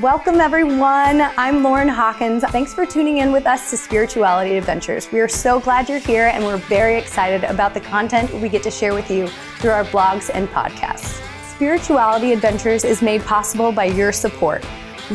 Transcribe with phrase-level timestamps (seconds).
[0.00, 1.20] Welcome, everyone.
[1.36, 2.42] I'm Lauren Hawkins.
[2.44, 5.12] Thanks for tuning in with us to Spirituality Adventures.
[5.12, 8.62] We are so glad you're here, and we're very excited about the content we get
[8.62, 9.28] to share with you
[9.58, 11.20] through our blogs and podcasts.
[11.54, 14.64] Spirituality Adventures is made possible by your support.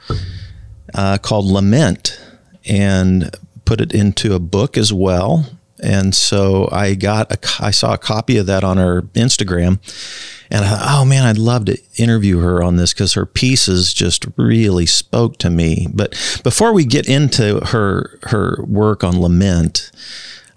[0.92, 2.20] uh, called Lament
[2.66, 3.30] and
[3.64, 5.46] put it into a book as well.
[5.80, 9.78] And so I got a, I saw a copy of that on her Instagram,
[10.50, 13.94] and I thought, oh man, I'd love to interview her on this because her pieces
[13.94, 15.86] just really spoke to me.
[15.94, 16.10] But
[16.42, 19.92] before we get into her her work on lament,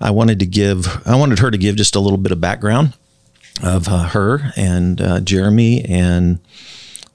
[0.01, 2.93] I wanted to give I wanted her to give just a little bit of background
[3.63, 6.39] of uh, her and uh, Jeremy and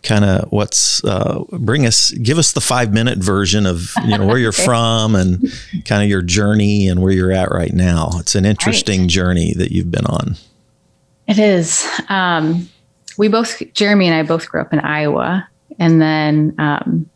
[0.02, 4.26] kind of what's uh, bring us give us the five minute version of you know
[4.26, 5.40] where you're from and
[5.84, 8.10] kind of your journey and where you're at right now.
[8.14, 9.10] It's an interesting right.
[9.10, 10.36] journey that you've been on.
[11.28, 11.86] It is.
[12.08, 12.68] Um,
[13.18, 15.46] we both jeremy and i both grew up in iowa
[15.78, 17.08] and then um,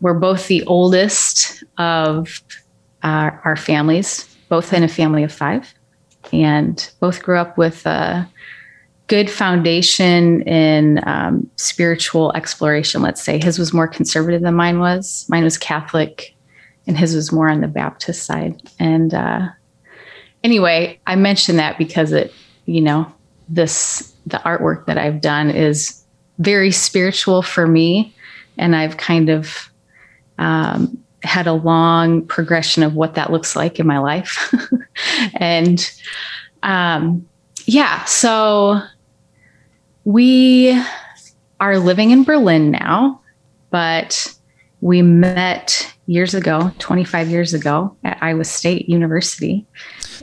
[0.00, 2.42] we're both the oldest of
[3.02, 5.72] our, our families both in a family of five
[6.32, 8.28] and both grew up with a
[9.06, 13.42] good foundation in um, spiritual exploration, let's say.
[13.42, 15.26] His was more conservative than mine was.
[15.28, 16.36] Mine was Catholic,
[16.86, 18.62] and his was more on the Baptist side.
[18.78, 19.48] And uh,
[20.44, 22.32] anyway, I mention that because it,
[22.66, 23.12] you know,
[23.48, 26.04] this, the artwork that I've done is
[26.38, 28.14] very spiritual for me.
[28.58, 29.70] And I've kind of
[30.38, 34.54] um, had a long progression of what that looks like in my life.
[35.34, 35.90] and
[36.62, 37.26] um,
[37.66, 38.80] yeah, so
[40.04, 40.80] we
[41.60, 43.20] are living in Berlin now,
[43.70, 44.34] but
[44.80, 49.66] we met years ago, 25 years ago at Iowa State University.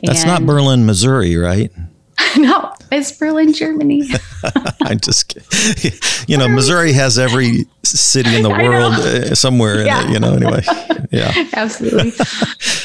[0.02, 1.72] That's and not Berlin, Missouri, right?
[2.36, 4.08] no, it's Berlin, Germany.
[4.82, 5.98] I'm just kidding.
[6.26, 10.02] You know, Missouri has every city in the world uh, somewhere, yeah.
[10.02, 10.62] in it, you know, anyway.
[11.10, 11.32] Yeah.
[11.52, 12.12] Absolutely.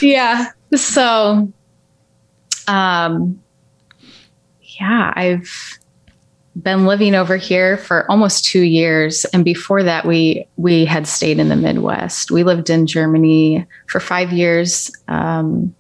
[0.02, 0.52] yeah.
[0.76, 1.52] So,
[2.68, 3.42] um,
[4.80, 5.80] yeah, I've
[6.56, 11.40] been living over here for almost two years and before that we we had stayed
[11.40, 15.74] in the midwest we lived in germany for five years um,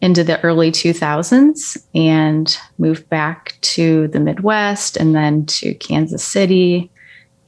[0.00, 6.90] into the early 2000s and moved back to the midwest and then to kansas city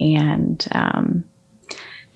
[0.00, 1.24] and um,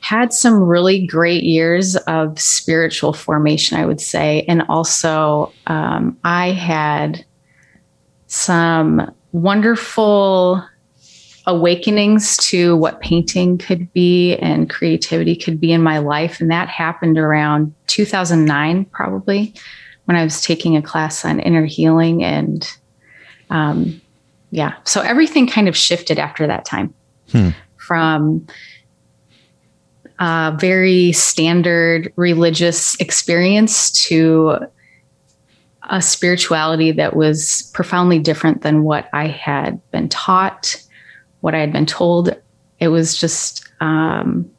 [0.01, 6.51] had some really great years of spiritual formation i would say and also um, i
[6.51, 7.25] had
[8.27, 10.65] some wonderful
[11.47, 16.41] awakenings to what painting could be and creativity could be in my life.
[16.41, 19.55] And that happened around 2009, probably,
[20.05, 22.23] when I was taking a class on inner healing.
[22.23, 22.69] And
[23.51, 24.01] um,
[24.51, 26.95] yeah, so everything kind of shifted after that time
[27.31, 27.51] hmm.
[27.77, 28.47] from
[30.19, 34.59] a very standard religious experience to
[35.91, 40.77] a spirituality that was profoundly different than what I had been taught,
[41.41, 42.35] what I had been told.
[42.79, 44.51] It was just um,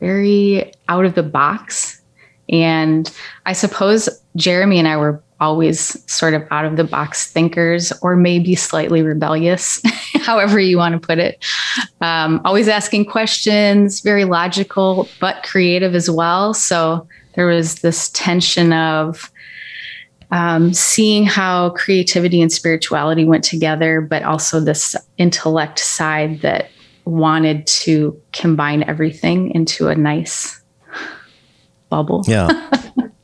[0.00, 2.00] very out of the box.
[2.48, 3.10] And
[3.46, 8.16] I suppose Jeremy and I were always sort of out of the box thinkers or
[8.16, 9.80] maybe slightly rebellious,
[10.20, 11.44] however you want to put it.
[12.00, 16.54] Um, always asking questions, very logical, but creative as well.
[16.54, 19.30] So there was this tension of,
[20.30, 26.70] um, seeing how creativity and spirituality went together, but also this intellect side that
[27.04, 30.63] wanted to combine everything into a nice
[31.94, 32.24] bubble.
[32.26, 32.48] Yeah.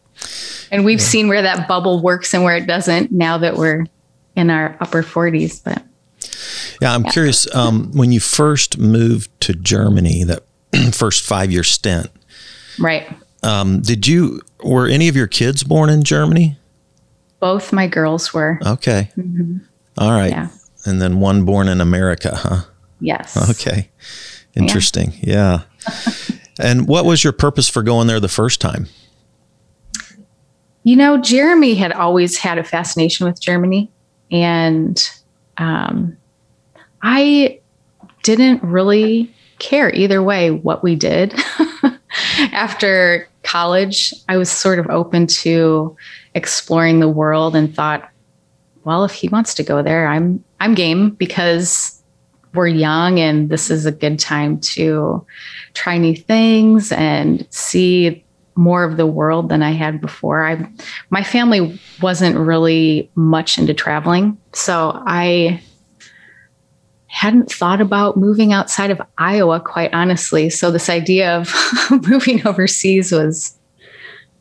[0.70, 1.04] and we've yeah.
[1.04, 3.86] seen where that bubble works and where it doesn't now that we're
[4.36, 5.62] in our upper 40s.
[5.64, 5.82] But
[6.80, 7.10] yeah, I'm yeah.
[7.10, 7.52] curious.
[7.52, 10.44] Um, when you first moved to Germany, that
[10.92, 12.10] first five year stint,
[12.78, 13.08] right?
[13.42, 16.56] Um, did you were any of your kids born in Germany?
[17.40, 18.60] Both my girls were.
[18.64, 19.10] Okay.
[19.16, 19.58] Mm-hmm.
[19.98, 20.30] All right.
[20.30, 20.50] Yeah.
[20.86, 22.62] And then one born in America, huh?
[23.00, 23.36] Yes.
[23.50, 23.90] Okay.
[24.54, 25.12] Interesting.
[25.20, 25.62] Yeah.
[25.88, 26.02] yeah.
[26.60, 28.86] and what was your purpose for going there the first time?
[30.82, 33.90] You know, Jeremy had always had a fascination with Germany.
[34.30, 35.10] And
[35.58, 36.16] um,
[37.02, 37.60] I
[38.22, 41.34] didn't really care either way what we did.
[42.52, 45.96] After college, I was sort of open to
[46.34, 48.08] exploring the world and thought,
[48.84, 51.99] well, if he wants to go there, I'm I'm game because
[52.54, 55.24] we're young and this is a good time to
[55.74, 58.24] try new things and see
[58.56, 60.46] more of the world than I had before.
[60.46, 60.68] I
[61.10, 65.62] my family wasn't really much into traveling, so I
[67.06, 70.48] hadn't thought about moving outside of Iowa quite honestly.
[70.48, 71.52] So this idea of
[72.08, 73.56] moving overseas was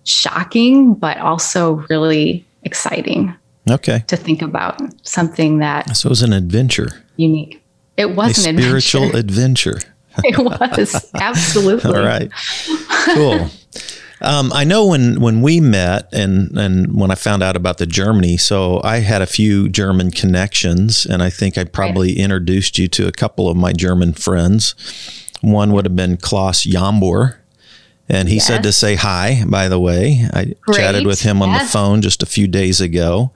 [0.04, 3.34] shocking but also really exciting.
[3.70, 4.04] Okay.
[4.08, 7.04] To think about something that So it was an adventure.
[7.18, 7.62] Unique.
[8.00, 9.72] It was a an spiritual adventure.
[9.72, 9.96] adventure.
[10.24, 11.94] it was absolutely.
[11.94, 12.32] All right.
[13.14, 13.50] Cool.
[14.22, 17.86] Um, I know when when we met and and when I found out about the
[17.86, 22.18] Germany, so I had a few German connections, and I think I probably right.
[22.18, 24.76] introduced you to a couple of my German friends.
[25.42, 27.36] One would have been Klaus Jambor.
[28.12, 28.48] And he yes.
[28.48, 30.28] said to say hi, by the way.
[30.34, 30.78] I Great.
[30.78, 31.68] chatted with him on yes.
[31.68, 33.32] the phone just a few days ago.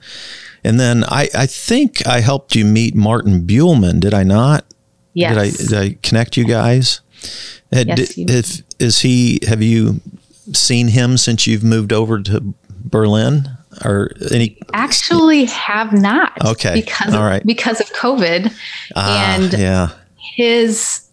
[0.64, 4.64] And then I, I think I helped you meet Martin Bühlmann, did I not?
[5.12, 5.34] Yes.
[5.34, 7.00] Did I, did I connect you guys?
[7.70, 10.00] Yes, did, if, is he, have you
[10.52, 13.48] seen him since you've moved over to Berlin?
[13.84, 14.56] Or any?
[14.72, 16.32] Actually have not.
[16.44, 16.74] Okay.
[16.74, 17.44] Because all right.
[17.44, 18.52] because of covid.
[18.94, 19.88] Uh, and yeah.
[20.16, 21.08] his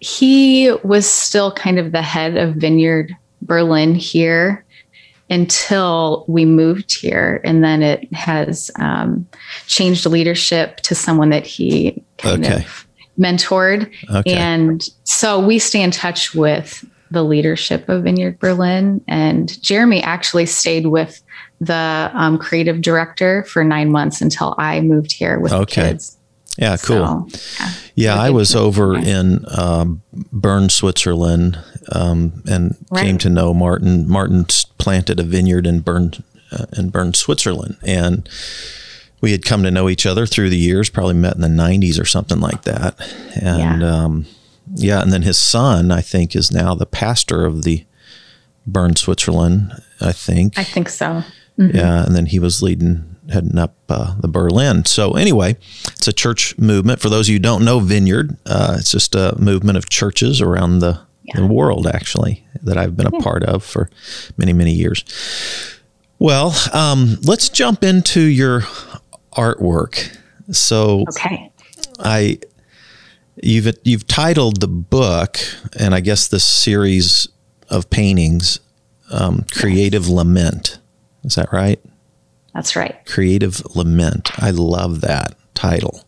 [0.00, 4.64] he was still kind of the head of vineyard berlin here
[5.32, 9.26] until we moved here and then it has um,
[9.66, 12.64] changed leadership to someone that he kind okay.
[12.64, 12.86] of
[13.18, 14.34] mentored okay.
[14.34, 19.04] and so we stay in touch with the leadership of Vineyard Berlin.
[19.06, 21.22] And Jeremy actually stayed with
[21.60, 25.90] the um, creative director for nine months until I moved here with okay.
[25.90, 26.18] kids.
[26.58, 27.28] Yeah, cool.
[27.30, 30.02] So, yeah, yeah I was over in um,
[30.32, 31.58] Bern, Switzerland,
[31.92, 33.04] um, and right.
[33.04, 34.08] came to know Martin.
[34.08, 34.46] Martin
[34.82, 36.12] planted a vineyard in Bern,
[36.50, 38.28] uh, in Bern, Switzerland, and
[39.20, 40.90] we had come to know each other through the years.
[40.90, 43.00] Probably met in the '90s or something like that,
[43.40, 43.80] and.
[43.80, 44.26] Yeah um,
[44.74, 47.84] yeah, and then his son, I think, is now the pastor of the
[48.66, 49.72] Bern, Switzerland.
[50.00, 50.58] I think.
[50.58, 51.22] I think so.
[51.58, 51.76] Mm-hmm.
[51.76, 54.84] Yeah, and then he was leading, heading up uh, the Berlin.
[54.84, 55.56] So anyway,
[55.88, 57.00] it's a church movement.
[57.00, 60.40] For those of you who don't know Vineyard, uh, it's just a movement of churches
[60.40, 61.40] around the, yeah.
[61.40, 63.20] the world, actually, that I've been a yeah.
[63.20, 63.90] part of for
[64.36, 65.04] many, many years.
[66.18, 68.62] Well, um, let's jump into your
[69.32, 70.16] artwork.
[70.50, 71.50] So, okay.
[71.98, 72.38] I
[73.42, 75.38] You've you've titled the book,
[75.78, 77.28] and I guess this series
[77.70, 78.60] of paintings,
[79.10, 80.78] um, "Creative Lament."
[81.24, 81.80] Is that right?
[82.52, 83.04] That's right.
[83.06, 84.30] Creative Lament.
[84.42, 86.04] I love that title.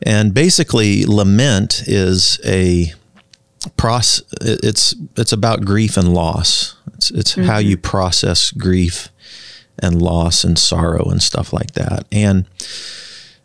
[0.00, 2.92] And basically, lament is a
[3.76, 4.22] process.
[4.40, 6.76] It's it's about grief and loss.
[6.94, 7.48] It's it's mm-hmm.
[7.48, 9.08] how you process grief
[9.78, 12.06] and loss and sorrow and stuff like that.
[12.10, 12.46] And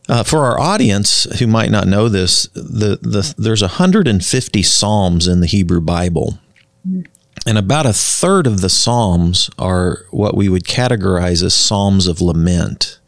[0.09, 5.39] uh, for our audience who might not know this, the, the there's 150 psalms in
[5.39, 6.39] the Hebrew Bible,
[7.45, 12.21] and about a third of the psalms are what we would categorize as psalms of
[12.21, 12.99] lament,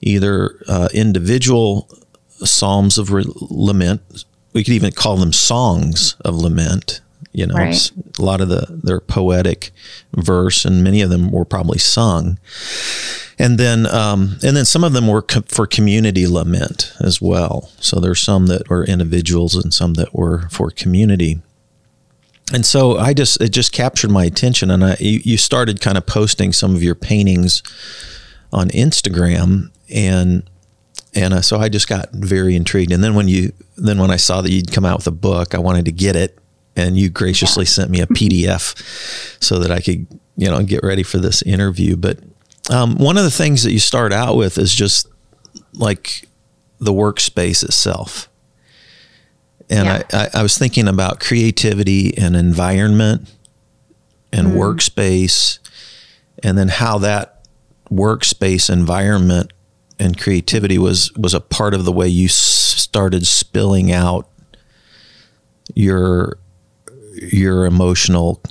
[0.00, 1.88] either uh, individual
[2.28, 4.24] psalms of re- lament.
[4.56, 7.00] We could even call them songs of lament.
[7.32, 7.92] You know, right.
[8.18, 9.70] a lot of the their poetic
[10.14, 12.38] verse, and many of them were probably sung
[13.38, 17.70] and then um, and then some of them were co- for community lament as well.
[17.78, 21.40] So there's some that were individuals and some that were for community.
[22.52, 25.98] And so I just it just captured my attention, and I you, you started kind
[25.98, 27.62] of posting some of your paintings
[28.52, 30.48] on Instagram, and
[31.16, 32.92] and uh, so I just got very intrigued.
[32.92, 35.54] And then when you then when I saw that you'd come out with a book,
[35.54, 36.38] I wanted to get it,
[36.76, 37.70] and you graciously yeah.
[37.70, 40.06] sent me a PDF so that I could
[40.36, 41.96] you know get ready for this interview.
[41.96, 42.18] But
[42.70, 45.08] um, one of the things that you start out with is just
[45.72, 46.28] like
[46.78, 48.28] the workspace itself.
[49.70, 50.02] And yeah.
[50.12, 53.28] I, I, I, was thinking about creativity and environment
[54.32, 54.54] and mm.
[54.54, 55.58] workspace,
[56.42, 57.48] and then how that
[57.90, 59.52] workspace environment
[59.98, 64.28] and creativity was was a part of the way you started spilling out
[65.74, 66.38] your
[67.14, 68.42] your emotional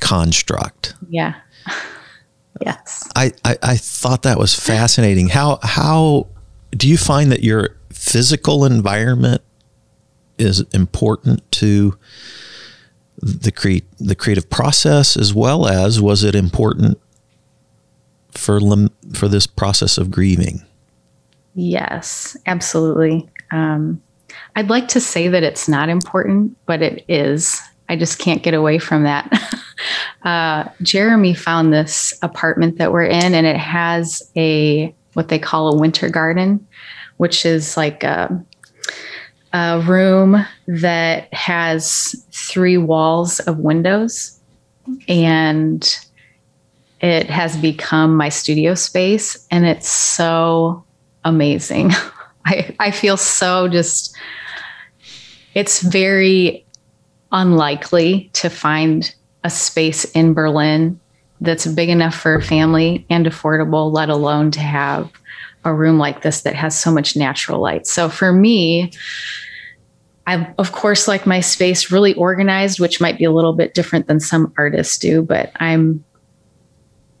[0.00, 0.94] construct.
[1.08, 1.34] Yeah.
[2.60, 3.08] yes.
[3.16, 5.28] I, I, I thought that was fascinating.
[5.28, 6.28] How how
[6.70, 9.42] do you find that your physical environment
[10.38, 11.96] is important to
[13.18, 17.00] the cre- the creative process as well as was it important
[18.32, 20.62] for lim- for this process of grieving?
[21.54, 23.28] Yes, absolutely.
[23.50, 24.02] Um,
[24.56, 27.60] I'd like to say that it's not important, but it is.
[27.88, 29.30] I just can't get away from that.
[30.24, 35.72] uh, Jeremy found this apartment that we're in, and it has a what they call
[35.72, 36.66] a winter garden,
[37.18, 38.44] which is like a,
[39.52, 44.40] a room that has three walls of windows,
[45.06, 45.98] and
[47.00, 50.84] it has become my studio space, and it's so
[51.24, 51.92] amazing.
[52.46, 54.16] I, I feel so just,
[55.54, 56.66] it's very
[57.32, 61.00] unlikely to find a space in Berlin
[61.40, 65.10] that's big enough for a family and affordable, let alone to have
[65.64, 67.86] a room like this that has so much natural light.
[67.86, 68.92] So for me,
[70.26, 74.06] I, of course, like my space really organized, which might be a little bit different
[74.06, 76.04] than some artists do, but I'm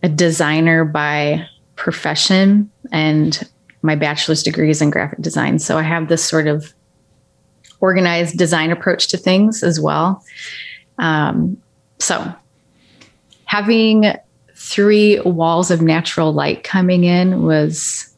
[0.02, 1.46] a designer by
[1.76, 3.48] profession and
[3.84, 5.58] my bachelor's degree is in graphic design.
[5.58, 6.72] So I have this sort of
[7.80, 10.24] organized design approach to things as well.
[10.98, 11.58] Um,
[11.98, 12.34] so
[13.44, 14.14] having
[14.56, 18.10] three walls of natural light coming in was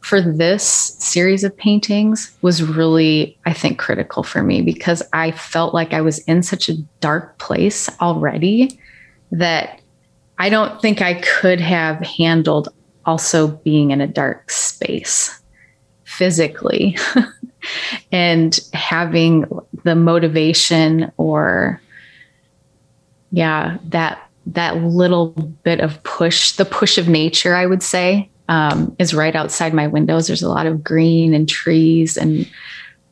[0.00, 5.74] for this series of paintings was really i think critical for me because i felt
[5.74, 8.78] like i was in such a dark place already
[9.32, 9.80] that
[10.38, 12.68] i don't think i could have handled
[13.06, 15.40] also being in a dark space
[16.04, 16.98] physically
[18.12, 19.44] and having
[19.84, 21.80] the motivation or
[23.32, 25.28] yeah that that little
[25.64, 29.86] bit of push the push of nature i would say um, is right outside my
[29.86, 30.26] windows.
[30.26, 32.48] There's a lot of green and trees and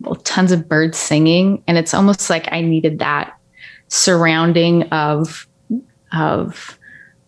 [0.01, 1.63] well, tons of birds singing.
[1.67, 3.37] And it's almost like i needed that
[3.89, 5.47] surrounding of
[6.13, 6.79] of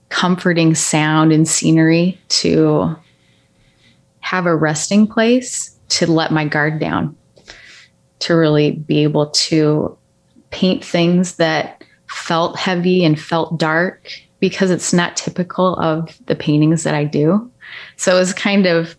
[0.08, 2.94] comforting sound and scenery to
[4.20, 7.16] have a resting place to let my guard down,
[8.20, 9.96] to really be able to
[10.50, 14.10] paint things that felt heavy and felt dark
[14.40, 17.50] because it's not typical of the paintings that I do.
[17.96, 18.96] So it was kind of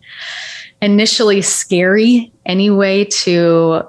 [0.80, 3.82] initially scary anyway to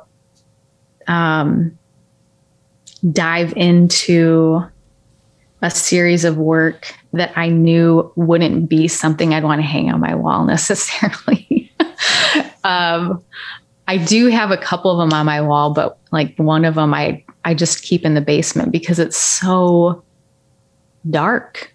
[1.08, 1.78] um,
[3.12, 4.64] dive into
[5.62, 10.00] a series of work that I knew wouldn't be something I'd want to hang on
[10.00, 11.72] my wall necessarily.
[12.64, 13.24] um,
[13.88, 16.94] I do have a couple of them on my wall, but like one of them
[16.94, 20.04] I I just keep in the basement because it's so
[21.10, 21.74] dark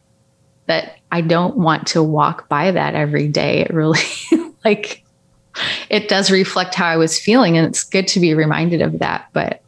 [0.67, 3.61] that I don't want to walk by that every day.
[3.61, 3.99] It really
[4.65, 5.03] like
[5.91, 9.29] it does reflect how I was feeling and it's good to be reminded of that,
[9.33, 9.63] but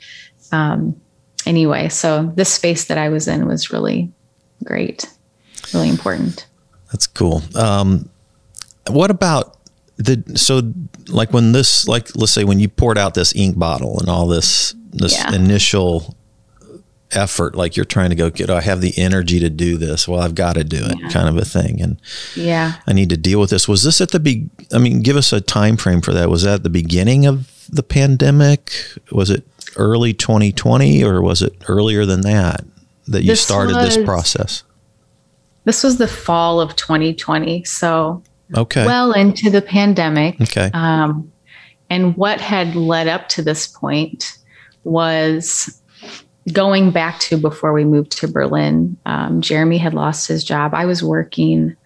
[0.52, 1.00] um
[1.46, 4.12] anyway, so this space that I was in was really
[4.64, 5.10] great,
[5.72, 6.46] really important.
[6.92, 7.42] That's cool.
[7.54, 8.08] Um,
[8.88, 9.56] what about
[9.96, 10.72] the so
[11.08, 14.26] like when this like let's say when you poured out this ink bottle and all
[14.26, 15.34] this this yeah.
[15.34, 16.14] initial
[17.12, 20.20] effort like you're trying to go get I have the energy to do this well
[20.20, 21.08] I've got to do it yeah.
[21.08, 22.00] kind of a thing and
[22.34, 25.16] yeah I need to deal with this was this at the be I mean give
[25.16, 28.72] us a time frame for that was that the beginning of the pandemic
[29.12, 29.44] was it
[29.76, 32.64] early 2020 or was it earlier than that
[33.08, 34.62] that you this started was, this process?
[35.64, 37.64] This was the fall of 2020.
[37.64, 38.22] So,
[38.56, 38.86] okay.
[38.86, 40.40] Well into the pandemic.
[40.40, 40.70] Okay.
[40.72, 41.32] Um,
[41.90, 44.38] and what had led up to this point
[44.84, 45.80] was
[46.52, 48.96] going back to before we moved to Berlin.
[49.06, 50.74] Um, Jeremy had lost his job.
[50.74, 51.76] I was working,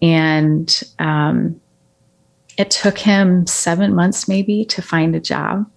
[0.00, 1.60] and um,
[2.56, 5.68] it took him seven months maybe to find a job,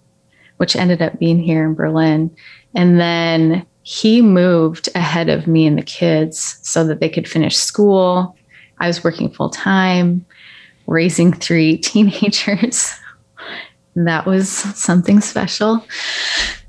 [0.56, 2.34] which ended up being here in Berlin.
[2.74, 7.56] And then he moved ahead of me and the kids so that they could finish
[7.56, 8.36] school.
[8.78, 10.26] I was working full time,
[10.86, 12.92] raising three teenagers.
[13.94, 15.84] that was something special.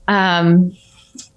[0.07, 0.71] Um,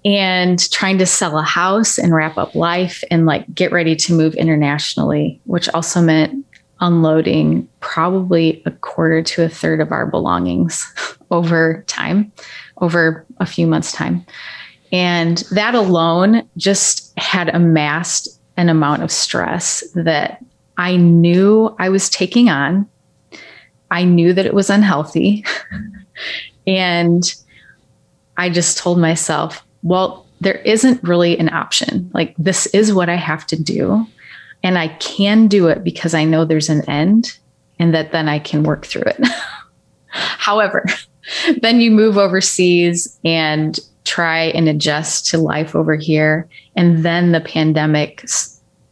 [0.03, 4.13] and trying to sell a house and wrap up life and like get ready to
[4.13, 6.45] move internationally, which also meant
[6.81, 10.85] unloading probably a quarter to a third of our belongings
[11.31, 12.31] over time,
[12.81, 14.25] over a few months' time.
[14.91, 20.43] And that alone just had amassed an amount of stress that
[20.77, 22.87] I knew I was taking on.
[23.89, 25.45] I knew that it was unhealthy.
[26.67, 27.33] and
[28.37, 32.09] I just told myself, well, there isn't really an option.
[32.13, 34.05] Like, this is what I have to do.
[34.63, 37.37] And I can do it because I know there's an end
[37.79, 39.19] and that then I can work through it.
[40.07, 40.85] However,
[41.61, 46.47] then you move overseas and try and adjust to life over here.
[46.75, 48.23] And then the pandemic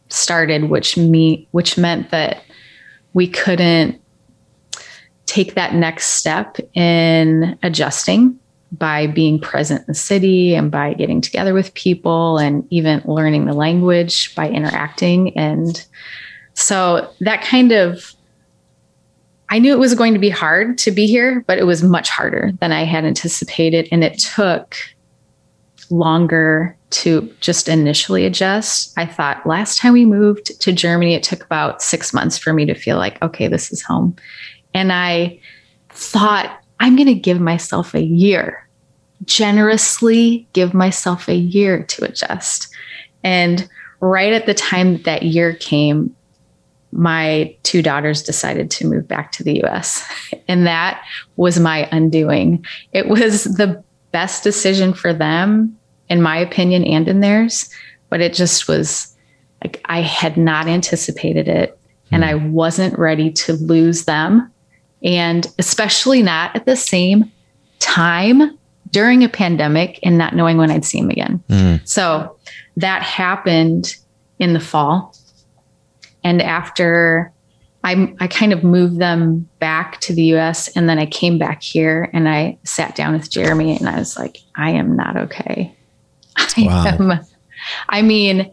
[0.08, 2.42] started, which me which meant that
[3.12, 4.00] we couldn't
[5.26, 8.38] take that next step in adjusting
[8.72, 13.46] by being present in the city and by getting together with people and even learning
[13.46, 15.36] the language by interacting.
[15.36, 15.84] And
[16.54, 18.14] so that kind of,
[19.48, 22.08] I knew it was going to be hard to be here, but it was much
[22.08, 23.88] harder than I had anticipated.
[23.90, 24.76] And it took
[25.90, 28.96] longer to just initially adjust.
[28.96, 32.64] I thought last time we moved to Germany, it took about six months for me
[32.66, 34.14] to feel like, okay, this is home.
[34.74, 35.40] And I
[35.88, 38.66] thought I'm going to give myself a year,
[39.24, 42.68] generously give myself a year to adjust.
[43.22, 43.68] And
[44.00, 46.16] right at the time that, that year came,
[46.90, 50.02] my two daughters decided to move back to the US.
[50.48, 51.04] And that
[51.36, 52.64] was my undoing.
[52.92, 57.70] It was the best decision for them, in my opinion, and in theirs.
[58.08, 59.16] But it just was
[59.62, 61.78] like I had not anticipated it.
[62.10, 62.30] And hmm.
[62.30, 64.50] I wasn't ready to lose them
[65.02, 67.30] and especially not at the same
[67.78, 68.58] time
[68.90, 71.42] during a pandemic and not knowing when I'd see him again.
[71.48, 71.88] Mm.
[71.88, 72.36] So
[72.76, 73.96] that happened
[74.38, 75.14] in the fall.
[76.24, 77.32] And after
[77.82, 81.62] I, I kind of moved them back to the US and then I came back
[81.62, 85.74] here and I sat down with Jeremy and I was like, I am not okay.
[86.36, 86.84] I wow.
[86.86, 87.20] am,
[87.88, 88.52] I mean,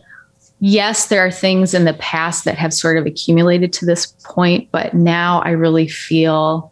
[0.60, 4.70] yes, there are things in the past that have sort of accumulated to this point,
[4.72, 6.72] but now I really feel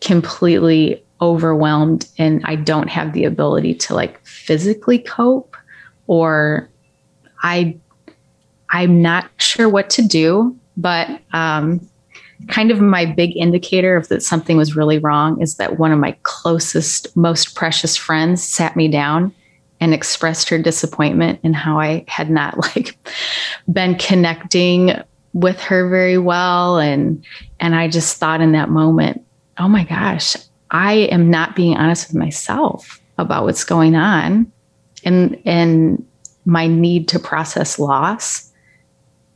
[0.00, 5.56] completely overwhelmed and I don't have the ability to like physically cope
[6.06, 6.68] or
[7.42, 7.78] I
[8.70, 11.80] I'm not sure what to do, but um
[12.48, 15.98] kind of my big indicator of that something was really wrong is that one of
[15.98, 19.34] my closest most precious friends sat me down
[19.80, 22.98] and expressed her disappointment in how I had not like
[23.70, 24.92] been connecting
[25.32, 26.78] with her very well.
[26.78, 27.24] And
[27.60, 29.24] and I just thought in that moment,
[29.58, 30.36] "Oh my gosh,
[30.70, 34.50] I am not being honest with myself about what's going on
[35.04, 36.06] and and
[36.44, 38.52] my need to process loss.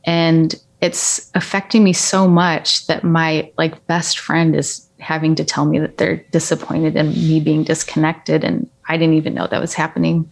[0.05, 5.65] And it's affecting me so much that my like best friend is having to tell
[5.65, 9.73] me that they're disappointed in me being disconnected and I didn't even know that was
[9.73, 10.29] happening.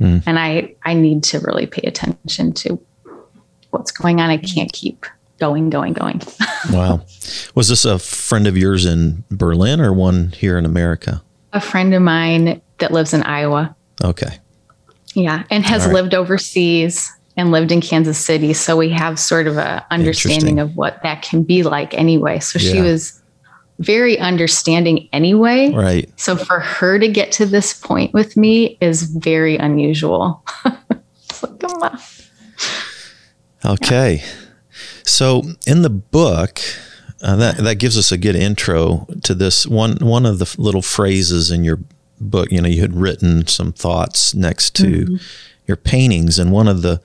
[0.00, 0.24] Mm.
[0.26, 2.80] And I I need to really pay attention to
[3.70, 4.30] what's going on.
[4.30, 5.06] I can't keep
[5.38, 6.20] going, going, going.
[6.72, 7.02] wow.
[7.54, 11.22] Was this a friend of yours in Berlin or one here in America?
[11.52, 13.76] A friend of mine that lives in Iowa.
[14.02, 14.38] Okay.
[15.14, 15.94] Yeah, and has right.
[15.94, 20.74] lived overseas and lived in Kansas City, so we have sort of a understanding of
[20.74, 22.40] what that can be like anyway.
[22.40, 22.72] So yeah.
[22.72, 23.22] she was
[23.78, 25.70] very understanding anyway.
[25.70, 26.10] Right.
[26.18, 30.44] So for her to get to this point with me is very unusual.
[31.42, 32.00] like,
[33.64, 34.16] okay.
[34.16, 34.26] Yeah.
[35.04, 36.60] So in the book,
[37.22, 40.82] uh, that that gives us a good intro to this one one of the little
[40.82, 41.80] phrases in your
[42.20, 42.50] book.
[42.50, 45.16] You know, you had written some thoughts next to mm-hmm.
[45.66, 47.00] your paintings, and one of the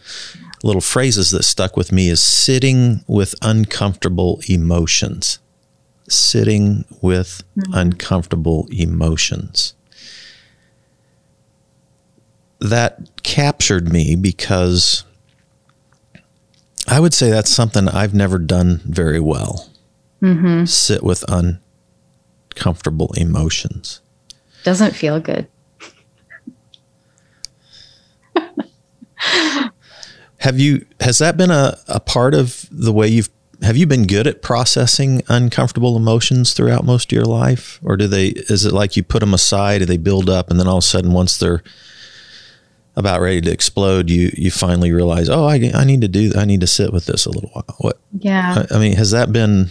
[0.64, 5.40] little phrases that stuck with me is sitting with uncomfortable emotions
[6.12, 7.74] sitting with mm-hmm.
[7.74, 9.74] uncomfortable emotions.
[12.60, 15.06] That captured me because
[16.88, 19.70] I would say that's something I've never done very well.
[20.22, 20.66] Mm-hmm.
[20.66, 24.02] Sit with uncomfortable emotions.
[24.64, 25.48] Doesn't feel good.
[30.40, 33.30] Have you has that been a, a part of the way you've
[33.62, 37.80] have you been good at processing uncomfortable emotions throughout most of your life?
[37.84, 40.60] Or do they is it like you put them aside and they build up and
[40.60, 41.64] then all of a sudden once they're
[42.96, 46.44] about ready to explode you you finally realize oh I, I need to do I
[46.44, 47.76] need to sit with this a little while.
[47.80, 48.66] What yeah.
[48.72, 49.70] I, I mean has that been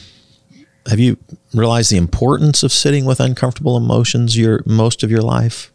[0.89, 1.19] have you
[1.55, 5.73] realized the importance of sitting with uncomfortable emotions your most of your life?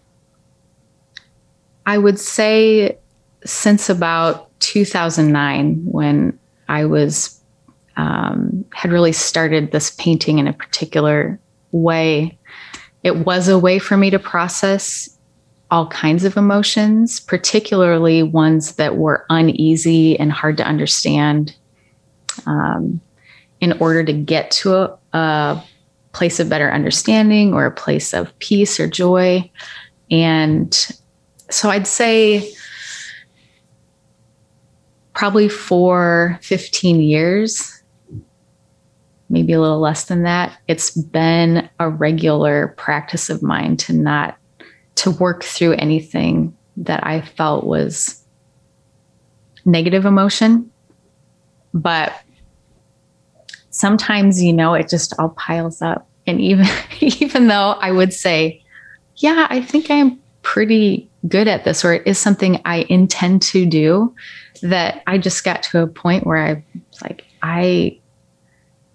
[1.86, 2.98] I would say
[3.46, 7.43] since about 2009 when I was
[7.98, 11.40] um, had really started this painting in a particular
[11.72, 12.38] way.
[13.04, 15.10] It was a way for me to process
[15.72, 21.56] all kinds of emotions, particularly ones that were uneasy and hard to understand.
[22.46, 23.02] Um,
[23.64, 25.64] in order to get to a, a
[26.12, 29.50] place of better understanding or a place of peace or joy.
[30.12, 30.74] And
[31.50, 32.54] so I'd say
[35.14, 37.83] probably for 15 years,
[39.34, 44.38] maybe a little less than that, it's been a regular practice of mine to not
[44.96, 48.24] to work through anything that I felt was
[49.66, 50.70] negative emotion.
[51.74, 52.14] But
[53.72, 56.08] sometimes, you know, it just all piles up.
[56.28, 56.68] And even
[57.02, 58.64] even though I would say,
[59.18, 63.66] yeah, I think I'm pretty good at this, or it is something I intend to
[63.66, 64.14] do,
[64.62, 66.64] that I just got to a point where I
[67.02, 68.00] like, I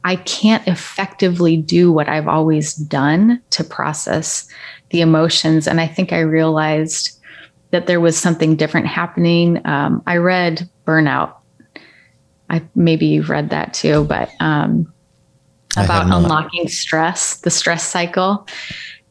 [0.04, 4.48] I can't effectively do what I've always done to process
[4.90, 5.66] the emotions.
[5.66, 7.18] And I think I realized
[7.70, 9.60] that there was something different happening.
[9.66, 11.34] Um, I read Burnout.
[12.48, 14.92] I maybe you've read that too, but um,
[15.76, 18.46] about unlocking stress, the stress cycle.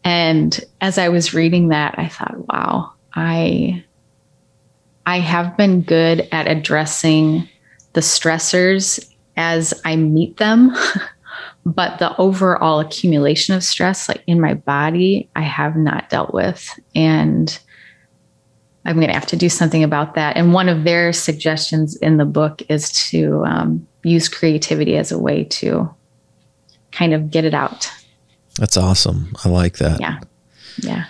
[0.04, 3.84] And as I was reading that, I thought, wow, I
[5.06, 7.48] I have been good at addressing
[7.94, 10.76] the stressors as I meet them.
[11.66, 16.78] but the overall accumulation of stress like in my body i have not dealt with.
[16.96, 17.60] And
[18.86, 20.38] i'm going to have to do something about that.
[20.38, 25.20] And one of their suggestions in the book is to um, use creativity as a
[25.20, 25.94] way to
[26.92, 27.92] kind of get it out.
[28.58, 29.34] That's awesome.
[29.44, 30.00] I like that.
[30.00, 30.20] Yeah.
[30.82, 31.06] Yeah.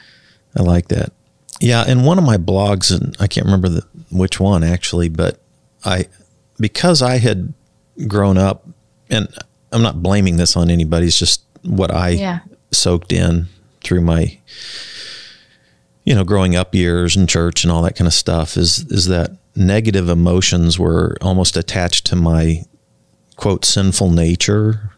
[0.58, 1.14] I like that.
[1.62, 5.40] Yeah in one of my blogs and i can't remember the, which one actually but
[5.86, 6.08] i
[6.60, 7.54] because i had
[8.06, 8.68] grown up
[9.10, 9.28] and
[9.72, 11.08] I'm not blaming this on anybody.
[11.08, 12.40] It's just what I yeah.
[12.72, 13.48] soaked in
[13.84, 14.38] through my,
[16.04, 18.58] you know, growing up years in church and all that kind of stuff.
[18.58, 22.64] Is is that negative emotions were almost attached to my
[23.36, 24.92] quote sinful nature,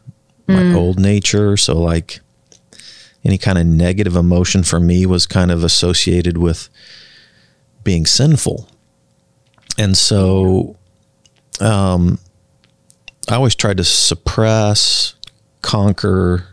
[0.47, 0.75] my mm.
[0.75, 1.57] old nature.
[1.57, 2.19] So like
[3.23, 6.69] any kind of negative emotion for me was kind of associated with
[7.83, 8.69] being sinful.
[9.77, 10.77] And so
[11.59, 12.19] um
[13.29, 15.13] I always tried to suppress,
[15.61, 16.47] conquer,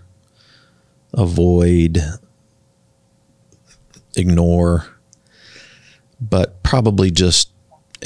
[1.15, 1.99] avoid,
[4.15, 4.87] ignore,
[6.21, 7.51] but probably just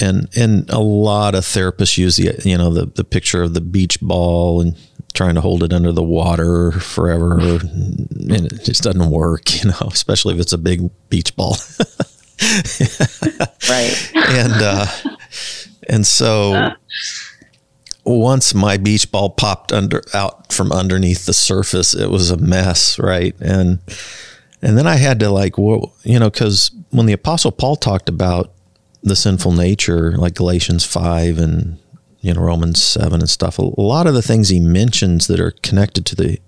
[0.01, 3.61] and and a lot of therapists use the you know the the picture of the
[3.61, 4.77] beach ball and
[5.15, 7.41] trying to hold it under the water forever.
[7.41, 11.57] And it just doesn't work you know especially if it's a big beach ball.
[13.69, 14.13] Right.
[14.15, 14.87] And uh
[15.89, 16.75] and so uh
[18.05, 22.99] once my beach ball popped under out from underneath the surface, it was a mess,
[22.99, 23.35] right?
[23.41, 23.81] And
[24.63, 28.09] and then I had to like, well, you know, because when the Apostle Paul talked
[28.09, 28.53] about
[29.03, 31.79] the sinful nature, like Galatians five and
[32.21, 35.53] you know Romans seven and stuff, a lot of the things he mentions that are
[35.63, 36.39] connected to the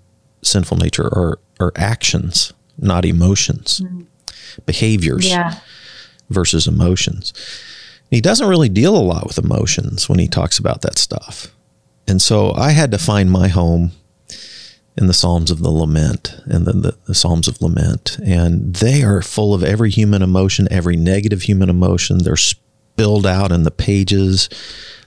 [0.43, 4.01] sinful nature are are actions, not emotions, mm-hmm.
[4.65, 5.59] behaviors, yeah.
[6.29, 7.33] versus emotions.
[8.13, 11.47] He doesn't really deal a lot with emotions when he talks about that stuff.
[12.07, 13.93] And so I had to find my home
[14.95, 18.19] in the Psalms of the Lament and then the, the, Psalms of Lament.
[18.23, 22.19] And they are full of every human emotion, every negative human emotion.
[22.19, 24.47] They're spilled out in the pages.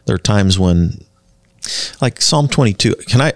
[0.07, 1.05] There are times when,
[2.01, 3.35] like Psalm 22, can I,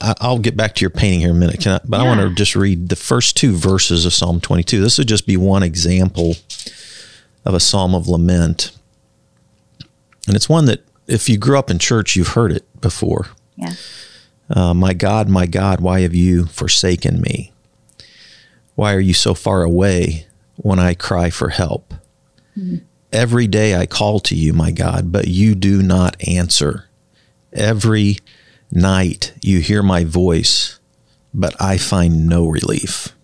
[0.00, 2.04] I will get back to your painting here in a minute, can I, but yeah.
[2.04, 4.80] I want to just read the first two verses of Psalm 22.
[4.80, 6.36] This would just be one example
[7.44, 8.70] of a Psalm of Lament.
[10.26, 13.28] And it's one that if you grew up in church, you've heard it before.
[13.56, 13.72] Yeah.
[14.50, 17.52] Uh, my God, my God, why have you forsaken me?
[18.74, 21.94] Why are you so far away when I cry for help?
[22.56, 22.78] Mm-hmm.
[23.12, 26.88] Every day I call to you, my God, but you do not answer.
[27.52, 28.18] Every
[28.72, 30.80] night you hear my voice,
[31.32, 33.14] but I find no relief.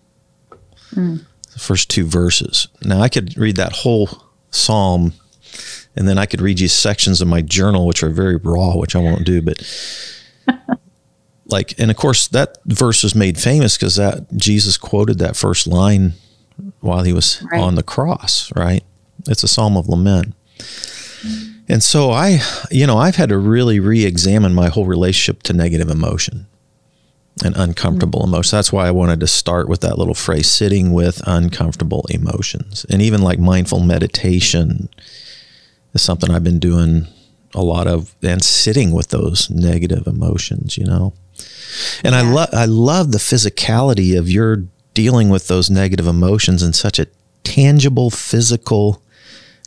[0.95, 1.25] Mm.
[1.51, 2.69] The first two verses.
[2.83, 4.09] Now I could read that whole
[4.49, 5.13] psalm
[5.95, 8.95] and then I could read you sections of my journal, which are very raw, which
[8.95, 9.41] I won't do.
[9.41, 9.61] But
[11.45, 15.67] like, and of course, that verse was made famous because that Jesus quoted that first
[15.67, 16.13] line
[16.79, 17.61] while he was right.
[17.61, 18.51] on the cross.
[18.55, 18.83] Right?
[19.27, 20.33] It's a psalm of lament.
[21.67, 25.89] And so I, you know, I've had to really re-examine my whole relationship to negative
[25.89, 26.47] emotion
[27.45, 28.33] and uncomfortable mm-hmm.
[28.33, 28.51] emotions.
[28.51, 32.85] That's why I wanted to start with that little phrase, sitting with uncomfortable emotions.
[32.89, 34.89] And even like mindful meditation
[35.93, 37.07] is something I've been doing
[37.53, 41.13] a lot of and sitting with those negative emotions, you know.
[42.03, 46.73] And I love I love the physicality of your dealing with those negative emotions in
[46.73, 47.07] such a
[47.43, 49.01] tangible, physical,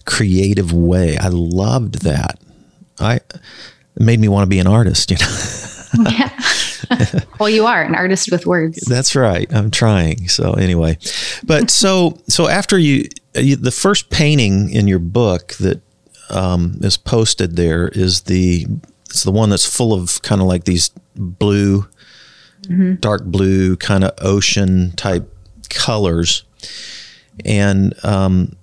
[0.04, 1.16] creative way.
[1.18, 2.38] I loved that.
[2.98, 6.10] I it made me want to be an artist, you know.
[6.10, 6.30] yeah.
[7.38, 8.80] well, you are an artist with words.
[8.86, 9.52] That's right.
[9.54, 10.28] I'm trying.
[10.28, 10.98] So anyway,
[11.44, 15.80] but so so after you, you the first painting in your book that
[16.30, 18.66] um, is posted there is the
[19.08, 21.82] it's the one that's full of kind of like these blue,
[22.62, 22.94] mm-hmm.
[22.96, 25.32] dark blue kind of ocean type
[25.70, 26.44] colors,
[27.44, 28.56] and um,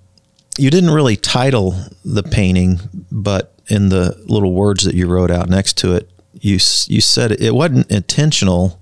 [0.58, 5.48] you didn't really title the painting, but in the little words that you wrote out
[5.48, 6.54] next to it, you
[6.86, 8.78] you said it wasn't intentional,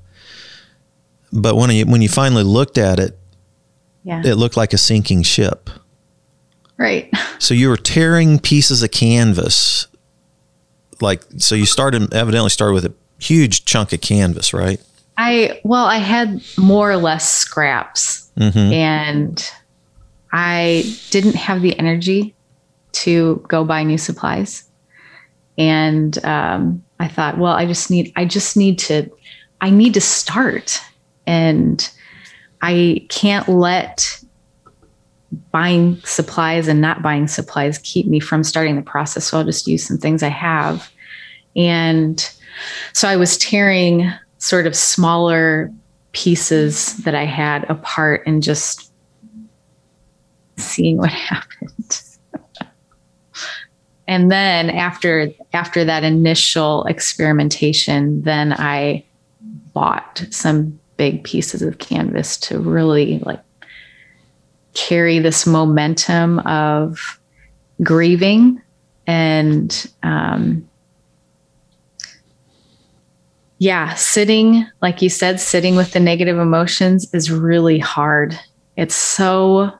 [1.33, 3.16] but when you when you finally looked at it,
[4.03, 4.23] yeah.
[4.25, 5.71] it looked like a sinking ship.
[6.81, 7.12] Right.
[7.40, 9.87] So you were tearing pieces of canvas,
[11.01, 11.55] like so.
[11.55, 14.79] You started evidently started with a huge chunk of canvas, right?
[15.16, 18.59] I well, I had more or less scraps, mm-hmm.
[18.59, 19.51] and
[20.33, 22.35] I didn't have the energy
[22.93, 24.64] to go buy new supplies.
[25.59, 29.11] And um, I thought, well, I just need, I just need to,
[29.61, 30.81] I need to start.
[31.27, 31.88] And
[32.62, 34.20] I can't let
[35.53, 39.27] buying supplies and not buying supplies keep me from starting the process.
[39.27, 40.91] So I'll just use some things I have.
[41.57, 42.29] And
[42.93, 45.73] so I was tearing sort of smaller
[46.13, 48.93] pieces that I had apart and just
[50.57, 52.03] seeing what happened.
[54.07, 59.05] and then after after that initial experimentation, then I
[59.73, 63.41] bought some big pieces of canvas to really like
[64.88, 67.21] carry this momentum of
[67.83, 68.61] grieving
[69.07, 70.69] and um,
[73.59, 78.38] yeah sitting like you said sitting with the negative emotions is really hard
[78.77, 79.73] it's so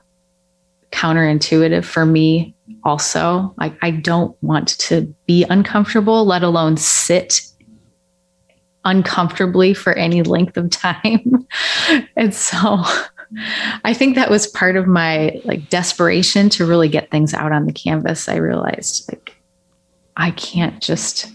[0.91, 3.53] counterintuitive for me also.
[3.57, 7.41] Like, I don't want to be uncomfortable, let alone sit
[8.83, 11.47] uncomfortably for any length of time.
[12.15, 12.83] and so
[13.83, 17.65] I think that was part of my like desperation to really get things out on
[17.65, 18.27] the canvas.
[18.27, 19.35] I realized like
[20.17, 21.31] I can't just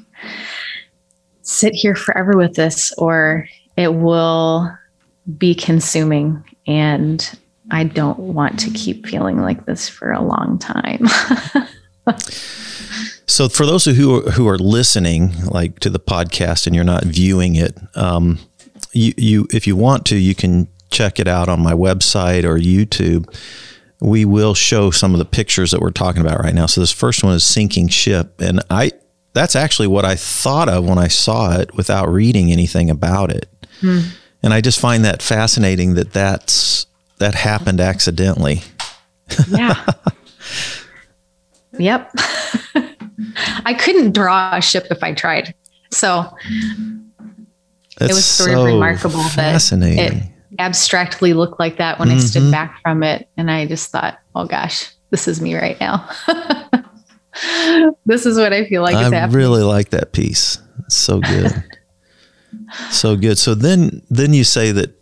[1.42, 4.70] sit here forever with this or it will
[5.38, 7.38] be consuming and
[7.70, 11.06] I don't want to keep feeling like this for a long time.
[13.26, 17.04] so, for those who are, who are listening, like to the podcast, and you're not
[17.04, 18.38] viewing it, um,
[18.92, 22.56] you you if you want to, you can check it out on my website or
[22.56, 23.28] YouTube.
[24.00, 26.66] We will show some of the pictures that we're talking about right now.
[26.66, 28.92] So this first one is sinking ship, and I
[29.34, 33.48] that's actually what I thought of when I saw it without reading anything about it.
[33.80, 34.00] Hmm.
[34.42, 36.86] And I just find that fascinating that that's
[37.18, 38.62] that happened accidentally.
[39.48, 39.84] yeah.
[41.78, 42.10] yep.
[43.64, 45.54] I couldn't draw a ship if I tried.
[45.90, 46.34] So
[47.98, 49.96] That's it was sort so of remarkable fascinating.
[49.96, 52.18] that it abstractly looked like that when mm-hmm.
[52.18, 52.50] I stood mm-hmm.
[52.52, 53.28] back from it.
[53.36, 56.08] And I just thought, oh gosh, this is me right now.
[58.06, 59.36] this is what I feel like I happening.
[59.36, 60.58] really like that piece.
[60.86, 61.64] It's so good.
[62.90, 63.38] so good.
[63.38, 64.94] So then then you say that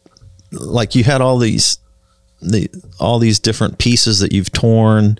[0.52, 1.78] like you had all these
[2.40, 2.68] the
[3.00, 5.18] all these different pieces that you've torn.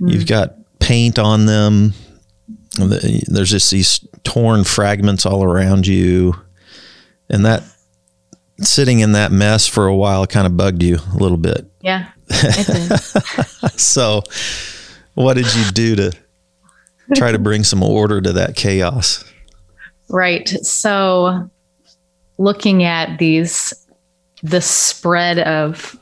[0.00, 0.12] Mm.
[0.12, 1.94] You've got paint on them.
[2.78, 6.34] There's just these torn fragments all around you,
[7.28, 7.64] and that
[8.60, 11.66] sitting in that mess for a while kind of bugged you a little bit.
[11.80, 12.08] Yeah.
[13.76, 14.22] so,
[15.14, 16.12] what did you do to
[17.14, 19.24] try to bring some order to that chaos?
[20.08, 20.48] Right.
[20.48, 21.50] So,
[22.38, 23.72] looking at these,
[24.42, 25.98] the spread of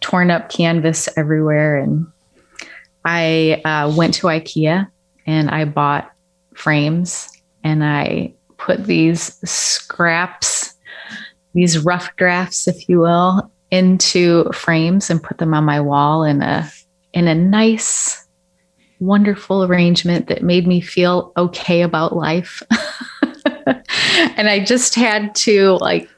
[0.00, 1.78] torn up canvas everywhere.
[1.78, 2.06] And
[3.04, 4.88] I uh, went to IKEA
[5.26, 6.10] and I bought
[6.54, 7.30] frames
[7.62, 10.69] and I put these scraps,
[11.54, 16.42] these rough drafts, if you will, into frames and put them on my wall in
[16.42, 16.70] a
[17.12, 18.26] in a nice,
[19.00, 22.62] wonderful arrangement that made me feel okay about life.
[23.66, 26.08] and I just had to like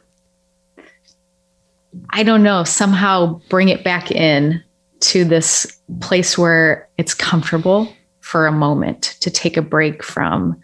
[2.10, 4.62] I don't know, somehow bring it back in
[5.00, 10.60] to this place where it's comfortable for a moment to take a break from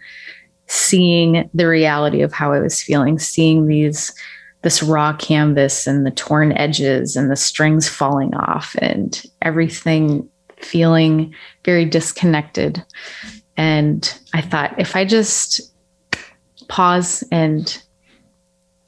[0.67, 4.13] seeing the reality of how I was feeling, seeing these
[4.61, 11.33] this raw canvas and the torn edges and the strings falling off and everything feeling
[11.63, 12.83] very disconnected.
[13.55, 15.61] And I thought, if I just
[16.67, 17.81] pause and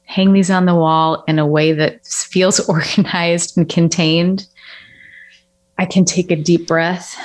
[0.04, 4.46] hang these on the wall in a way that feels organized and contained,
[5.78, 7.16] I can take a deep breath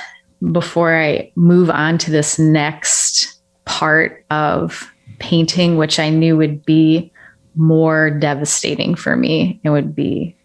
[0.52, 7.12] before I move on to this next part of painting, which I knew would be
[7.58, 9.60] more devastating for me.
[9.64, 10.36] It would be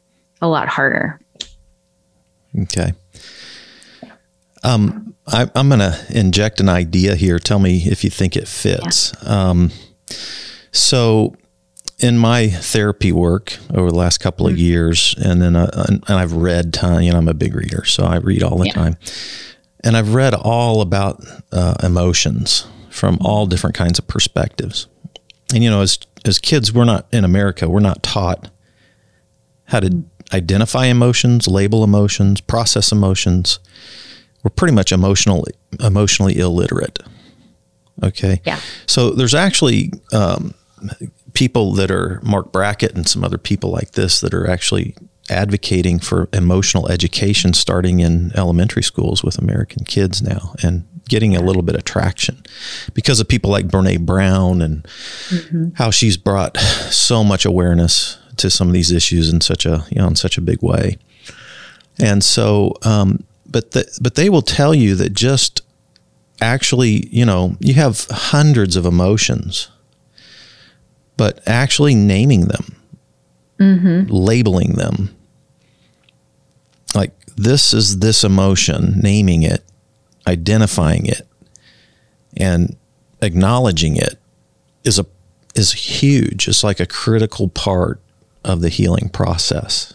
[0.41, 1.19] a lot harder.
[2.59, 2.93] Okay.
[4.63, 7.39] Um, I, am going to inject an idea here.
[7.39, 9.13] Tell me if you think it fits.
[9.23, 9.49] Yeah.
[9.49, 9.71] Um,
[10.71, 11.35] so,
[11.99, 14.61] in my therapy work over the last couple of mm-hmm.
[14.61, 18.03] years, and then uh, and I've read, ton, you know, I'm a big reader, so
[18.03, 18.73] I read all the yeah.
[18.73, 18.97] time,
[19.83, 24.87] and I've read all about uh, emotions from all different kinds of perspectives.
[25.53, 28.49] And you know, as as kids, we're not in America, we're not taught
[29.65, 33.59] how to identify emotions, label emotions, process emotions.
[34.43, 36.99] We're pretty much emotionally emotionally illiterate.
[38.01, 38.41] Okay.
[38.45, 38.59] Yeah.
[38.87, 40.53] So there's actually um,
[41.33, 44.95] people that are Marc Brackett and some other people like this that are actually
[45.29, 51.41] advocating for emotional education starting in elementary schools with American kids now and getting a
[51.41, 52.41] little bit of traction
[52.95, 54.83] because of people like Brene Brown and
[55.29, 55.67] mm-hmm.
[55.75, 60.01] how she's brought so much awareness to some of these issues in such a you
[60.01, 60.97] know in such a big way.
[61.99, 65.61] And so, um, but the, but they will tell you that just
[66.41, 69.69] actually, you know, you have hundreds of emotions,
[71.15, 72.75] but actually naming them,
[73.59, 74.11] mm-hmm.
[74.11, 75.15] labeling them,
[76.95, 79.63] like this is this emotion, naming it,
[80.27, 81.27] identifying it,
[82.37, 82.75] and
[83.21, 84.19] acknowledging it
[84.83, 85.05] is a
[85.55, 86.47] is huge.
[86.47, 87.99] It's like a critical part
[88.43, 89.93] of the healing process.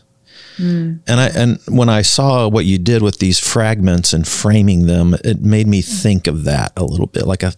[0.56, 1.00] Mm.
[1.06, 5.14] And I and when I saw what you did with these fragments and framing them,
[5.24, 7.52] it made me think of that a little bit, like a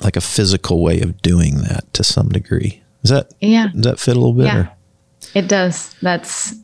[0.00, 2.82] like a physical way of doing that to some degree.
[3.02, 3.68] Is that yeah?
[3.68, 4.46] Does that fit a little bit?
[4.46, 4.72] Yeah, or?
[5.34, 5.94] it does.
[6.00, 6.54] That's.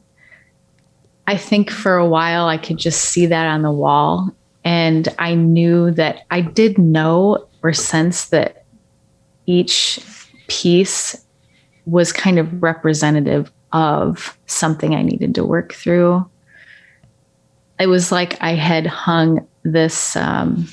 [1.27, 5.35] I think for a while I could just see that on the wall, and I
[5.35, 8.65] knew that I did know or sense that
[9.47, 10.01] each
[10.49, 11.25] piece
[11.87, 16.29] was kind of representative of something I needed to work through.
[17.79, 20.67] It was like I had hung this um,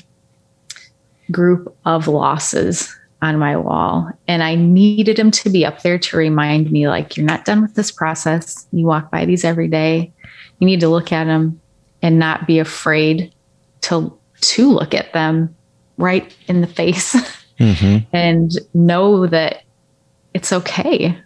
[1.30, 6.16] group of losses on my wall, and I needed them to be up there to
[6.16, 8.66] remind me, like, you're not done with this process.
[8.72, 10.12] You walk by these every day.
[10.60, 11.60] You need to look at them
[12.00, 13.32] and not be afraid
[13.82, 15.54] to to look at them
[15.96, 17.14] right in the face
[17.58, 17.98] mm-hmm.
[18.14, 19.62] and know that
[20.34, 21.18] it's okay.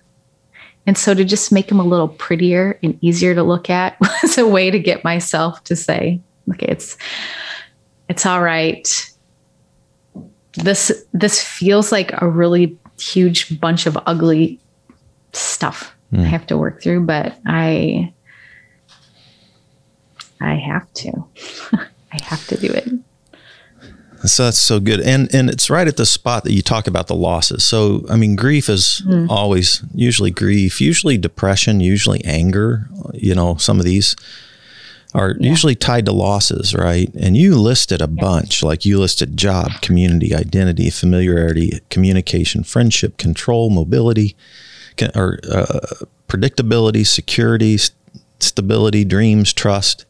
[0.87, 4.39] And so to just make them a little prettier and easier to look at was
[4.39, 6.97] a way to get myself to say, okay, it's
[8.09, 9.11] it's all right.
[10.55, 14.61] This this feels like a really huge bunch of ugly
[15.33, 16.21] stuff mm.
[16.21, 18.13] I have to work through, but I
[20.41, 21.25] I have to.
[22.13, 22.89] I have to do it.
[24.25, 27.09] So that's so good, and and it's right at the spot that you talk about
[27.09, 27.65] the losses.
[27.65, 29.29] So I mean, grief is mm.
[29.29, 32.89] always usually grief, usually depression, usually anger.
[33.15, 34.15] You know, some of these
[35.15, 35.51] are yeah.
[35.51, 37.13] usually tied to losses, right?
[37.15, 38.23] And you listed a yeah.
[38.23, 44.37] bunch, like you listed job, community, identity, familiarity, communication, friendship, control, mobility,
[45.15, 45.81] or uh,
[46.29, 47.77] predictability, security,
[48.39, 50.07] stability, dreams, trust.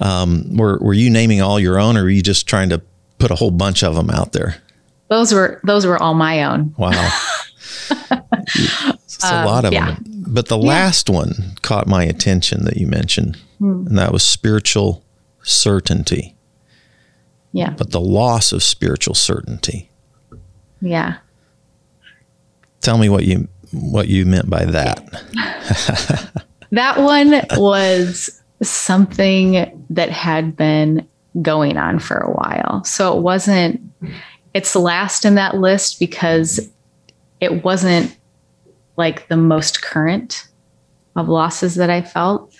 [0.00, 2.82] Um, were were you naming all your own, or were you just trying to
[3.18, 4.56] put a whole bunch of them out there.
[5.08, 6.74] Those were those were all my own.
[6.76, 6.90] Wow.
[7.90, 9.94] it's a um, lot of yeah.
[9.94, 10.24] them.
[10.26, 10.68] But the yeah.
[10.68, 13.86] last one caught my attention that you mentioned, hmm.
[13.86, 15.02] and that was spiritual
[15.42, 16.34] certainty.
[17.52, 17.70] Yeah.
[17.70, 19.90] But the loss of spiritual certainty.
[20.80, 21.16] Yeah.
[22.80, 26.42] Tell me what you what you meant by that.
[26.72, 31.06] that one was something that had been
[31.42, 32.84] going on for a while.
[32.84, 33.80] So it wasn't,
[34.54, 36.70] it's last in that list because
[37.40, 38.16] it wasn't
[38.96, 40.46] like the most current
[41.16, 42.54] of losses that I felt.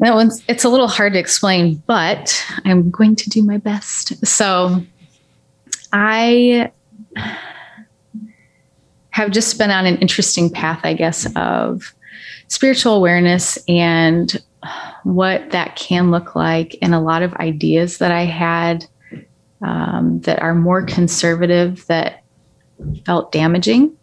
[0.00, 4.26] That one's, it's a little hard to explain, but I'm going to do my best.
[4.26, 4.82] So
[5.92, 6.70] I
[9.10, 11.94] have just been on an interesting path, I guess, of
[12.48, 14.42] spiritual awareness and
[15.04, 18.86] what that can look like and a lot of ideas that I had
[19.62, 22.22] um, that are more conservative that
[23.04, 23.96] felt damaging.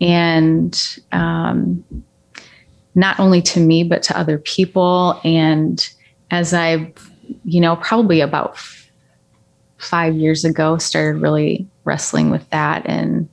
[0.00, 1.84] And um,
[2.94, 5.20] not only to me but to other people.
[5.24, 5.86] And
[6.30, 6.92] as i've
[7.44, 8.56] you know probably about
[9.78, 13.28] five years ago, started really wrestling with that and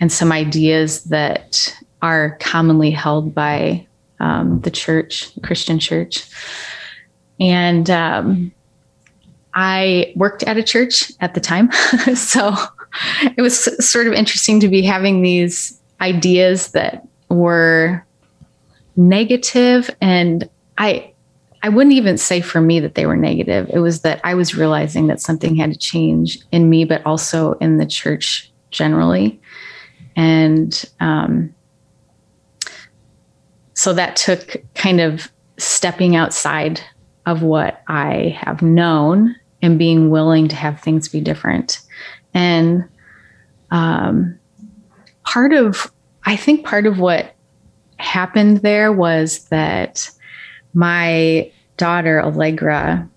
[0.00, 3.86] and some ideas that are commonly held by
[4.22, 6.24] um, the church, Christian church.
[7.38, 8.52] And um,
[9.54, 11.70] I worked at a church at the time.
[12.14, 12.54] so
[13.36, 18.04] it was sort of interesting to be having these ideas that were
[18.96, 20.48] negative and
[20.78, 21.12] I
[21.64, 23.70] I wouldn't even say for me that they were negative.
[23.72, 27.52] It was that I was realizing that something had to change in me, but also
[27.54, 29.40] in the church generally.
[30.16, 31.54] And um,
[33.82, 35.28] so that took kind of
[35.58, 36.80] stepping outside
[37.26, 41.80] of what I have known and being willing to have things be different.
[42.32, 42.88] And
[43.72, 44.38] um,
[45.24, 45.90] part of,
[46.22, 47.34] I think part of what
[47.96, 50.08] happened there was that
[50.74, 53.10] my daughter, Allegra,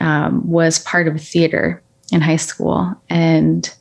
[0.00, 2.94] um, was part of theater in high school.
[3.08, 3.74] And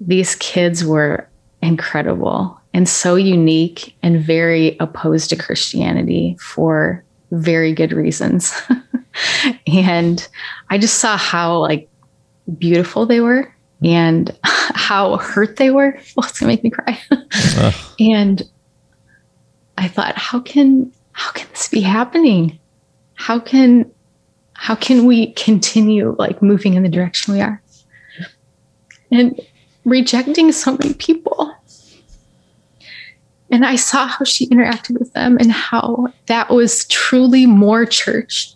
[0.00, 1.26] these kids were
[1.62, 8.54] incredible and so unique and very opposed to Christianity for very good reasons.
[9.66, 10.26] and
[10.68, 11.88] I just saw how like
[12.58, 13.52] beautiful they were
[13.82, 15.98] and how hurt they were.
[16.16, 17.00] Well, it's gonna make me cry.
[17.10, 17.72] uh.
[17.98, 18.42] And
[19.78, 22.58] I thought, how can how can this be happening?
[23.14, 23.90] How can
[24.54, 27.62] how can we continue like moving in the direction we are?
[29.10, 29.40] And
[29.84, 31.52] rejecting so many people.
[33.50, 38.54] And I saw how she interacted with them and how that was truly more church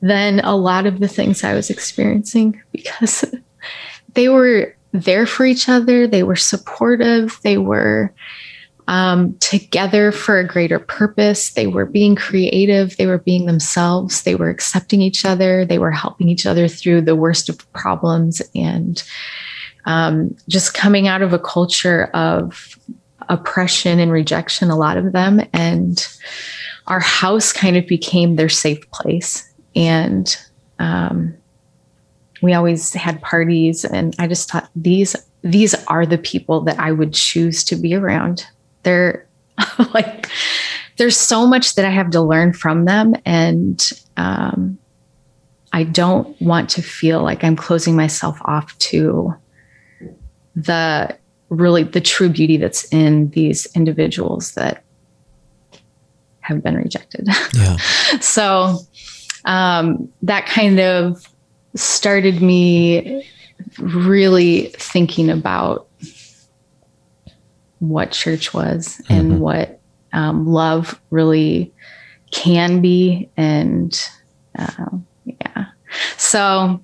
[0.00, 3.24] than a lot of the things I was experiencing because
[4.14, 8.12] they were there for each other, they were supportive, they were
[8.88, 11.50] um, together for a greater purpose.
[11.50, 12.96] They were being creative.
[12.96, 14.22] They were being themselves.
[14.22, 15.66] They were accepting each other.
[15.66, 19.02] They were helping each other through the worst of problems and
[19.84, 22.78] um, just coming out of a culture of
[23.28, 25.40] oppression and rejection, a lot of them.
[25.52, 26.06] And
[26.86, 29.52] our house kind of became their safe place.
[29.76, 30.36] And
[30.78, 31.34] um,
[32.42, 33.84] we always had parties.
[33.84, 37.94] And I just thought these these are the people that I would choose to be
[37.94, 38.44] around
[38.82, 39.26] they're
[39.94, 40.28] like
[40.96, 44.78] there's so much that I have to learn from them and um,
[45.72, 49.34] I don't want to feel like I'm closing myself off to
[50.62, 51.16] the
[51.48, 54.84] really the true beauty that's in these individuals that
[56.40, 57.26] have been rejected.
[57.54, 57.76] Yeah.
[58.20, 58.78] so
[59.44, 61.26] um, that kind of
[61.74, 63.24] started me
[63.78, 65.88] really thinking about
[67.78, 69.40] what church was and mm-hmm.
[69.40, 69.80] what
[70.12, 71.72] um, love really
[72.32, 73.28] can be.
[73.36, 74.00] And
[74.58, 74.88] uh,
[75.24, 75.66] yeah.
[76.16, 76.82] So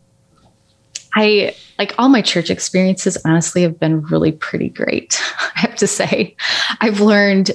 [1.15, 5.21] I like all my church experiences, honestly, have been really pretty great.
[5.57, 6.37] I have to say,
[6.81, 7.51] I've learned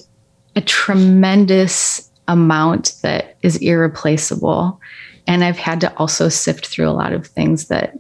[0.56, 4.80] a tremendous amount that is irreplaceable.
[5.28, 7.98] And I've had to also sift through a lot of things that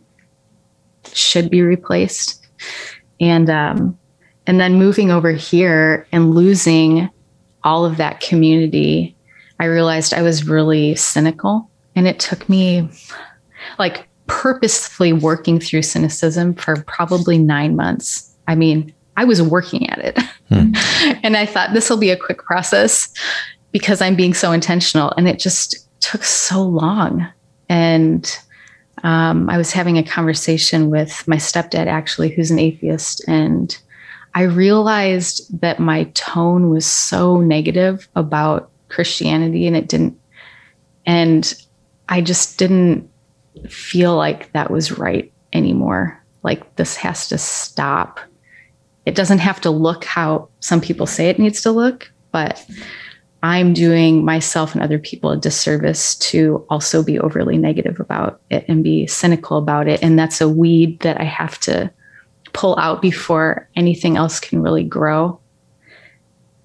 [1.14, 2.46] should be replaced.
[3.20, 3.98] And um,
[4.48, 7.10] and then moving over here and losing
[7.64, 9.16] all of that community,
[9.60, 11.70] I realized I was really cynical.
[11.96, 12.90] And it took me
[13.78, 18.34] like purposefully working through cynicism for probably nine months.
[18.48, 20.20] I mean, I was working at it.
[20.50, 20.72] Hmm.
[21.24, 23.12] and I thought this will be a quick process
[23.72, 25.12] because I'm being so intentional.
[25.18, 27.28] And it just took so long.
[27.68, 28.40] And
[29.04, 33.28] um, I was having a conversation with my stepdad, actually, who's an atheist.
[33.28, 33.78] And
[34.36, 40.20] I realized that my tone was so negative about Christianity and it didn't,
[41.06, 41.54] and
[42.10, 43.10] I just didn't
[43.68, 46.22] feel like that was right anymore.
[46.44, 48.20] Like this has to stop.
[49.06, 52.66] It doesn't have to look how some people say it needs to look, but
[53.42, 58.66] I'm doing myself and other people a disservice to also be overly negative about it
[58.68, 60.04] and be cynical about it.
[60.04, 61.92] And that's a weed that I have to
[62.52, 65.40] pull out before anything else can really grow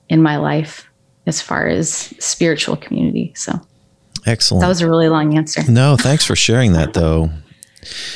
[0.09, 0.87] in my life
[1.26, 3.32] as far as spiritual community.
[3.37, 3.61] So
[4.27, 4.62] excellent.
[4.62, 5.62] That was a really long answer.
[5.70, 7.31] No, thanks for sharing that though.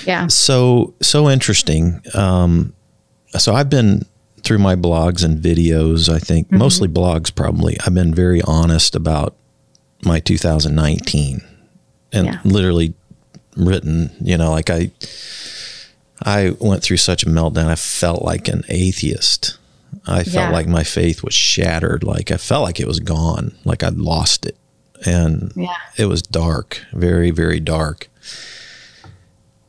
[0.05, 0.27] yeah.
[0.29, 2.01] So, so interesting.
[2.15, 2.75] Um,
[3.37, 4.05] so I've been
[4.43, 6.59] through my blogs and videos, I think mm-hmm.
[6.59, 7.77] mostly blogs probably.
[7.85, 9.37] I've been very honest about
[10.05, 11.43] my 2019
[12.13, 12.41] and yeah.
[12.45, 12.95] literally
[13.57, 14.91] written, you know, like I,
[16.23, 17.67] I went through such a meltdown.
[17.67, 19.59] I felt like an atheist.
[20.07, 20.51] I felt yeah.
[20.51, 22.05] like my faith was shattered.
[22.05, 23.55] Like I felt like it was gone.
[23.65, 24.57] Like I'd lost it.
[25.07, 25.77] And yeah.
[25.97, 28.09] it was dark, very, very dark.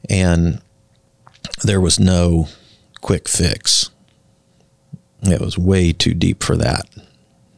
[0.09, 0.61] and
[1.63, 2.47] there was no
[3.01, 3.89] quick fix.
[5.21, 6.85] It was way too deep for that.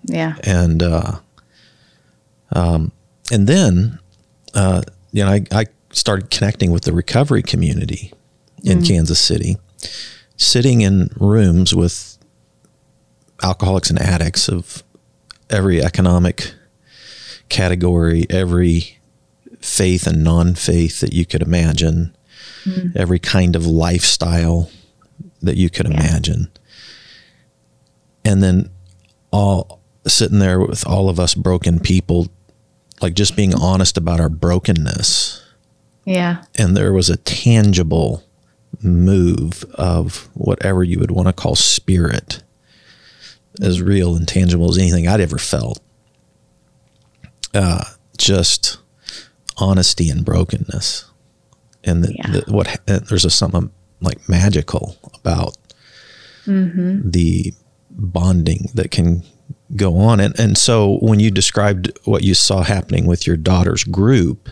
[0.05, 0.35] Yeah.
[0.43, 1.19] And uh,
[2.53, 2.91] um,
[3.31, 3.99] and then
[4.53, 8.11] uh, you know I, I started connecting with the recovery community
[8.63, 8.87] in mm.
[8.87, 9.57] Kansas City,
[10.37, 12.17] sitting in rooms with
[13.43, 14.83] alcoholics and addicts of
[15.49, 16.53] every economic
[17.51, 18.97] category, every
[19.59, 22.15] faith and non faith that you could imagine,
[22.63, 22.95] mm.
[22.95, 24.71] every kind of lifestyle
[25.41, 25.93] that you could yeah.
[25.93, 26.49] imagine.
[28.25, 28.69] And then
[29.31, 32.27] all sitting there with all of us broken people,
[33.01, 35.43] like just being honest about our brokenness.
[36.05, 36.43] Yeah.
[36.55, 38.23] And there was a tangible
[38.81, 42.41] move of whatever you would want to call spirit
[43.61, 45.79] as real and tangible as anything I'd ever felt.
[47.53, 47.83] Uh,
[48.17, 48.77] just
[49.57, 51.05] honesty and brokenness,
[51.83, 52.31] and the, yeah.
[52.31, 53.71] the, what there's a something
[54.01, 55.57] like magical about
[56.45, 57.09] mm-hmm.
[57.09, 57.53] the
[57.89, 59.23] bonding that can
[59.75, 60.19] go on.
[60.19, 64.49] And and so when you described what you saw happening with your daughter's group,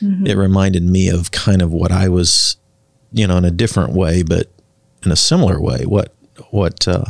[0.00, 0.26] mm-hmm.
[0.26, 2.56] it reminded me of kind of what I was,
[3.12, 4.48] you know, in a different way, but
[5.04, 5.84] in a similar way.
[5.84, 6.14] What
[6.50, 7.04] what uh,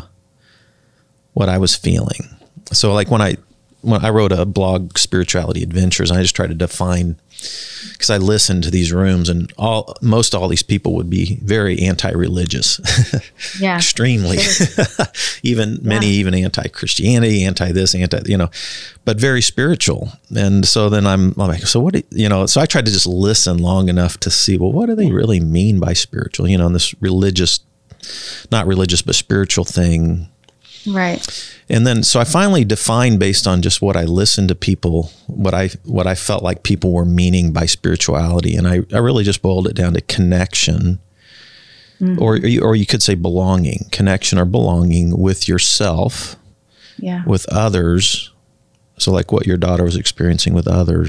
[1.32, 2.28] what I was feeling.
[2.72, 3.36] So like when I
[3.82, 7.16] when I wrote a blog, Spirituality Adventures, I just tried to define
[7.92, 11.80] because I listened to these rooms and all most all these people would be very
[11.80, 12.80] anti-religious,
[13.60, 14.38] yeah, extremely,
[15.42, 18.50] even many even anti-Christianity, anti this, anti you know,
[19.04, 20.12] but very spiritual.
[20.34, 22.46] And so then I'm, I'm like, so what do, you know?
[22.46, 25.40] So I tried to just listen long enough to see, well, what do they really
[25.40, 26.48] mean by spiritual?
[26.48, 27.60] You know, and this religious,
[28.52, 30.28] not religious but spiritual thing
[30.86, 31.54] Right.
[31.68, 35.54] And then so I finally defined based on just what I listened to people, what
[35.54, 38.56] I what I felt like people were meaning by spirituality.
[38.56, 40.98] And I, I really just boiled it down to connection.
[42.00, 42.20] Mm-hmm.
[42.20, 42.34] Or
[42.66, 46.36] or you could say belonging, connection or belonging with yourself,
[46.98, 47.22] yeah.
[47.26, 48.32] with others.
[48.98, 51.00] So like what your daughter was experiencing with others